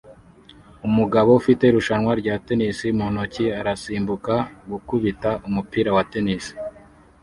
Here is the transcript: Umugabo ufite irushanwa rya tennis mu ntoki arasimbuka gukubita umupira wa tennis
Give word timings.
Umugabo 0.87 1.29
ufite 1.39 1.63
irushanwa 1.65 2.11
rya 2.21 2.35
tennis 2.45 2.79
mu 2.97 3.05
ntoki 3.13 3.45
arasimbuka 3.59 4.33
gukubita 4.71 5.29
umupira 5.47 5.89
wa 5.95 6.03
tennis 6.11 6.45